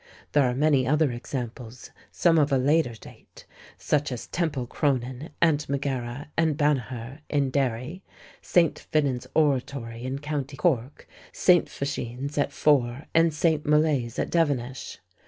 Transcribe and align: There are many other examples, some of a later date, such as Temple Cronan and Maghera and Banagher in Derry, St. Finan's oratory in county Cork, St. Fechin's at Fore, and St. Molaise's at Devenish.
There 0.31 0.49
are 0.49 0.55
many 0.55 0.87
other 0.87 1.11
examples, 1.11 1.91
some 2.09 2.39
of 2.39 2.51
a 2.51 2.57
later 2.57 2.95
date, 2.95 3.45
such 3.77 4.11
as 4.11 4.25
Temple 4.25 4.65
Cronan 4.65 5.29
and 5.39 5.59
Maghera 5.69 6.29
and 6.35 6.57
Banagher 6.57 7.19
in 7.29 7.51
Derry, 7.51 8.01
St. 8.41 8.87
Finan's 8.91 9.27
oratory 9.35 10.03
in 10.03 10.17
county 10.17 10.57
Cork, 10.57 11.07
St. 11.31 11.69
Fechin's 11.69 12.39
at 12.39 12.51
Fore, 12.51 13.05
and 13.13 13.31
St. 13.31 13.63
Molaise's 13.63 14.17
at 14.17 14.31
Devenish. 14.31 14.97